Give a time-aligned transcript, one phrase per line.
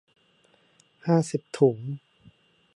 [1.07, 1.77] ห้าสิบถุง